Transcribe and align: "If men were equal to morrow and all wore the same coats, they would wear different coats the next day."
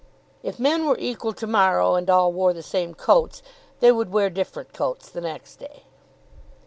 "If 0.41 0.57
men 0.59 0.87
were 0.87 0.97
equal 0.97 1.31
to 1.33 1.45
morrow 1.45 1.93
and 1.93 2.09
all 2.09 2.33
wore 2.33 2.53
the 2.53 2.63
same 2.63 2.95
coats, 2.95 3.43
they 3.81 3.91
would 3.91 4.11
wear 4.11 4.31
different 4.31 4.73
coats 4.73 5.07
the 5.11 5.21
next 5.21 5.57
day." 5.57 5.83